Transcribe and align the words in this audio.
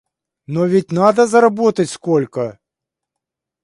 Но 0.47 0.65
ведь 0.65 0.91
надо 0.91 1.27
заработать 1.27 1.91
сколько! 1.91 2.57